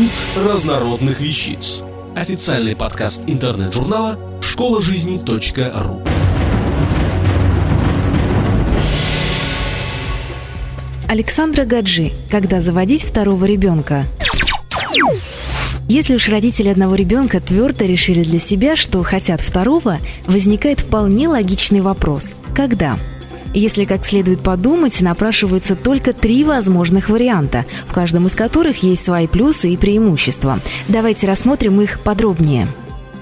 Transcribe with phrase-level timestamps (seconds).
[0.00, 1.82] Институт разнородных вещиц.
[2.16, 6.02] Официальный подкаст интернет-журнала школа жизни .ру.
[11.06, 12.12] Александра Гаджи.
[12.30, 14.06] Когда заводить второго ребенка?
[15.86, 21.82] Если уж родители одного ребенка твердо решили для себя, что хотят второго, возникает вполне логичный
[21.82, 22.98] вопрос– когда?
[23.52, 29.26] Если как следует подумать, напрашиваются только три возможных варианта, в каждом из которых есть свои
[29.26, 30.60] плюсы и преимущества.
[30.88, 32.68] Давайте рассмотрим их подробнее.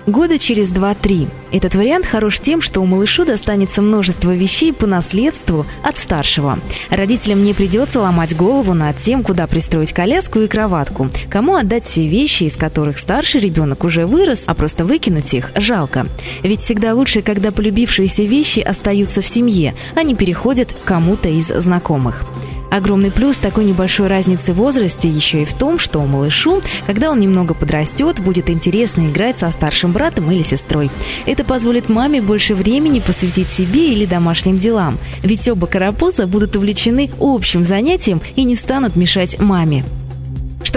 [0.08, 1.28] Года через 2-3.
[1.52, 6.60] Этот вариант хорош тем, что у малышу достанется множество вещей по наследству от старшего.
[6.88, 12.08] Родителям не придется ломать голову над тем, куда пристроить коляску и кроватку, кому отдать все
[12.08, 16.06] вещи, из которых старший ребенок уже вырос, а просто выкинуть их жалко.
[16.42, 22.24] Ведь всегда лучше, когда полюбившиеся вещи остаются в семье, а не переходят кому-то из знакомых.
[22.70, 27.18] Огромный плюс такой небольшой разницы в возрасте еще и в том, что малышу, когда он
[27.18, 30.90] немного подрастет, будет интересно играть со старшим братом или сестрой.
[31.26, 37.10] Это позволит маме больше времени посвятить себе или домашним делам, ведь оба карапуза будут увлечены
[37.18, 39.84] общим занятием и не станут мешать маме.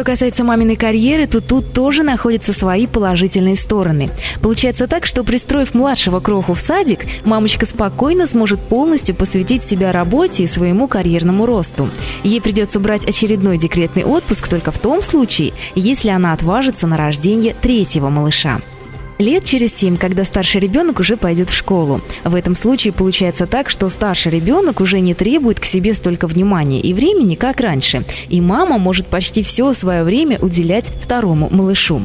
[0.02, 4.09] Что касается маминой карьеры, то тут тоже находятся свои положительные стороны.
[4.41, 10.43] Получается так, что пристроив младшего кроху в садик, мамочка спокойно сможет полностью посвятить себя работе
[10.43, 11.88] и своему карьерному росту.
[12.23, 17.53] Ей придется брать очередной декретный отпуск только в том случае, если она отважится на рождение
[17.53, 18.59] третьего малыша.
[19.22, 22.02] Лет через семь, когда старший ребенок уже пойдет в школу.
[22.23, 26.81] В этом случае получается так, что старший ребенок уже не требует к себе столько внимания
[26.81, 28.03] и времени, как раньше.
[28.30, 32.02] И мама может почти все свое время уделять второму малышу.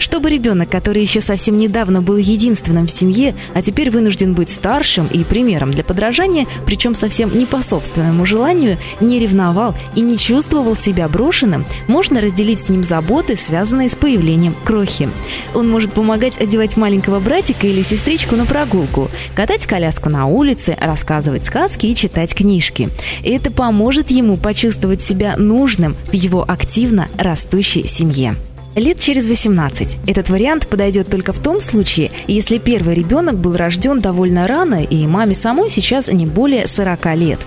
[0.00, 5.06] Чтобы ребенок, который еще совсем недавно был единственным в семье, а теперь вынужден быть старшим
[5.06, 10.74] и примером для подражания, причем совсем не по собственному желанию, не ревновал и не чувствовал
[10.74, 15.10] себя брошенным, можно разделить с ним заботы, связанные с появлением крохи.
[15.54, 21.44] Он может помогать одевать маленького братика или сестричку на прогулку, катать коляску на улице, рассказывать
[21.44, 22.88] сказки и читать книжки.
[23.22, 28.34] Это поможет ему почувствовать себя нужным в его активно растущей семье.
[28.76, 29.96] Лет через 18.
[30.06, 35.06] Этот вариант подойдет только в том случае, если первый ребенок был рожден довольно рано и
[35.08, 37.40] маме самой сейчас не более 40 лет.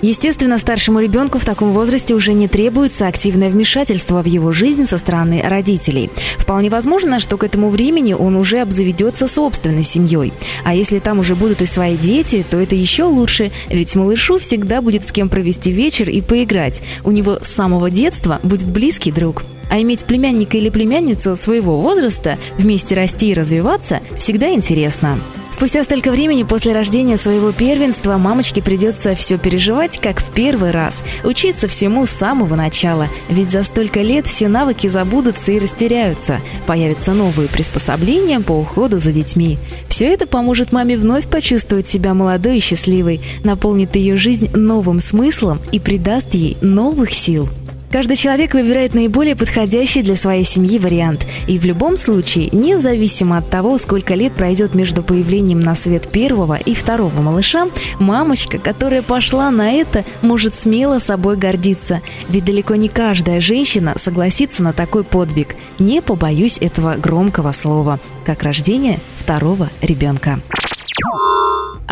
[0.00, 4.98] Естественно, старшему ребенку в таком возрасте уже не требуется активное вмешательство в его жизнь со
[4.98, 6.10] стороны родителей.
[6.38, 10.32] Вполне возможно, что к этому времени он уже обзаведется собственной семьей.
[10.64, 14.80] А если там уже будут и свои дети, то это еще лучше, ведь малышу всегда
[14.80, 16.82] будет с кем провести вечер и поиграть.
[17.04, 19.44] У него с самого детства будет близкий друг.
[19.72, 25.18] А иметь племянника или племянницу своего возраста, вместе расти и развиваться, всегда интересно.
[25.50, 31.02] Спустя столько времени после рождения своего первенства мамочке придется все переживать, как в первый раз,
[31.24, 37.14] учиться всему с самого начала, ведь за столько лет все навыки забудутся и растеряются, появятся
[37.14, 39.56] новые приспособления по уходу за детьми.
[39.88, 45.60] Все это поможет маме вновь почувствовать себя молодой и счастливой, наполнит ее жизнь новым смыслом
[45.72, 47.48] и придаст ей новых сил.
[47.92, 51.26] Каждый человек выбирает наиболее подходящий для своей семьи вариант.
[51.46, 56.54] И в любом случае, независимо от того, сколько лет пройдет между появлением на свет первого
[56.54, 62.00] и второго малыша, мамочка, которая пошла на это, может смело собой гордиться.
[62.30, 65.54] Ведь далеко не каждая женщина согласится на такой подвиг.
[65.78, 70.40] Не побоюсь этого громкого слова, как рождение второго ребенка.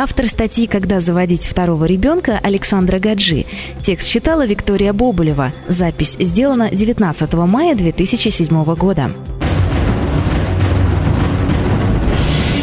[0.03, 3.45] Автор статьи «Когда заводить второго ребенка» Александра Гаджи.
[3.83, 5.53] Текст читала Виктория Бобулева.
[5.69, 9.13] Запись сделана 19 мая 2007 года.